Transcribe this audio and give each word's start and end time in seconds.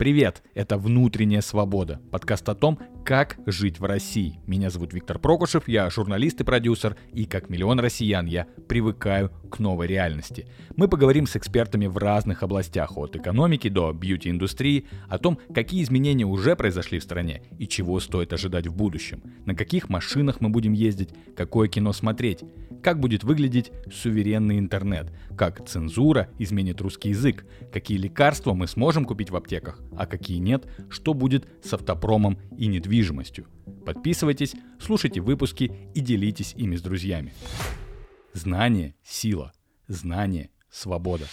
Привет, 0.00 0.42
это 0.54 0.78
«Внутренняя 0.78 1.42
свобода», 1.42 2.00
подкаст 2.10 2.48
о 2.48 2.54
том, 2.54 2.78
как 3.04 3.36
жить 3.44 3.80
в 3.80 3.84
России. 3.84 4.40
Меня 4.46 4.70
зовут 4.70 4.94
Виктор 4.94 5.18
Прокушев, 5.18 5.68
я 5.68 5.90
журналист 5.90 6.40
и 6.40 6.44
продюсер, 6.44 6.96
и 7.12 7.26
как 7.26 7.50
миллион 7.50 7.80
россиян 7.80 8.24
я 8.24 8.46
привыкаю 8.66 9.30
к 9.50 9.58
новой 9.58 9.86
реальности. 9.86 10.46
Мы 10.74 10.88
поговорим 10.88 11.26
с 11.26 11.36
экспертами 11.36 11.86
в 11.86 11.98
разных 11.98 12.42
областях, 12.42 12.96
от 12.96 13.14
экономики 13.14 13.68
до 13.68 13.92
бьюти-индустрии, 13.92 14.86
о 15.10 15.18
том, 15.18 15.38
какие 15.52 15.82
изменения 15.82 16.24
уже 16.24 16.56
произошли 16.56 16.98
в 16.98 17.02
стране 17.02 17.42
и 17.58 17.68
чего 17.68 18.00
стоит 18.00 18.32
ожидать 18.32 18.68
в 18.68 18.74
будущем, 18.74 19.22
на 19.44 19.54
каких 19.54 19.90
машинах 19.90 20.40
мы 20.40 20.48
будем 20.48 20.72
ездить, 20.72 21.10
какое 21.36 21.68
кино 21.68 21.92
смотреть, 21.92 22.42
как 22.82 23.00
будет 23.00 23.24
выглядеть 23.24 23.72
суверенный 23.92 24.58
интернет, 24.58 25.12
как 25.36 25.66
цензура 25.66 26.28
изменит 26.38 26.80
русский 26.80 27.10
язык, 27.10 27.46
какие 27.72 27.98
лекарства 27.98 28.54
мы 28.54 28.66
сможем 28.66 29.04
купить 29.04 29.30
в 29.30 29.36
аптеках, 29.36 29.80
а 29.96 30.06
какие 30.06 30.38
нет, 30.38 30.66
что 30.88 31.14
будет 31.14 31.46
с 31.62 31.72
автопромом 31.72 32.38
и 32.56 32.66
недвижимостью. 32.66 33.46
Подписывайтесь, 33.84 34.54
слушайте 34.78 35.20
выпуски 35.20 35.72
и 35.94 36.00
делитесь 36.00 36.54
ими 36.56 36.76
с 36.76 36.82
друзьями. 36.82 37.32
Знание– 38.32 38.94
сила. 39.02 39.52
Знание– 39.88 40.50
свобода. 40.70 41.26